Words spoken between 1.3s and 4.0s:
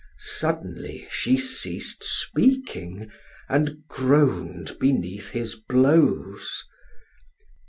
ceased speaking, and